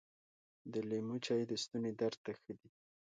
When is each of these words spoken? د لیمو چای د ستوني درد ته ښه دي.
د 0.71 0.73
لیمو 0.89 1.15
چای 1.25 1.41
د 1.47 1.51
ستوني 1.63 1.91
درد 1.99 2.17
ته 2.25 2.31
ښه 2.39 2.51
دي. 2.59 2.69